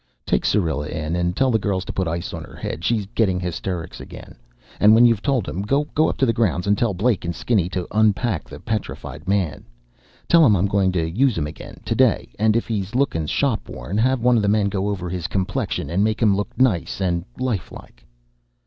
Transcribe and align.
"Take 0.25 0.45
Syrilla 0.45 0.87
in 0.87 1.15
and 1.15 1.35
tell 1.37 1.51
the 1.51 1.59
girls 1.59 1.85
to 1.85 1.93
put 1.93 2.07
ice 2.07 2.33
on 2.33 2.43
her 2.43 2.55
head. 2.55 2.83
She's 2.83 3.05
gettin' 3.13 3.39
hysterics 3.39 3.99
again. 3.99 4.35
And 4.79 4.95
when 4.95 5.05
you've 5.05 5.21
told 5.21 5.47
'em, 5.47 5.63
you 5.69 5.85
go 5.93 6.09
up 6.09 6.17
to 6.17 6.25
the 6.25 6.33
grounds 6.33 6.65
and 6.65 6.75
tell 6.75 6.95
Blake 6.95 7.23
and 7.23 7.35
Skinny 7.35 7.69
to 7.69 7.85
unpack 7.91 8.49
the 8.49 8.59
Petrified 8.59 9.27
Man. 9.27 9.63
Tell 10.27 10.43
'em 10.43 10.55
I'm 10.55 10.65
goin' 10.65 10.91
to 10.93 11.07
use 11.07 11.37
him 11.37 11.45
again 11.45 11.81
to 11.85 11.93
day, 11.93 12.29
and 12.39 12.55
if 12.55 12.67
he's 12.67 12.95
lookin' 12.95 13.27
shop 13.27 13.69
worn, 13.69 13.95
have 13.99 14.21
one 14.23 14.37
of 14.37 14.41
the 14.41 14.47
men 14.49 14.69
go 14.69 14.89
over 14.89 15.07
his 15.07 15.27
complexion 15.27 15.91
and 15.91 16.03
make 16.03 16.19
him 16.19 16.35
look 16.35 16.49
nice 16.59 16.99
and 16.99 17.23
lifelike." 17.37 18.03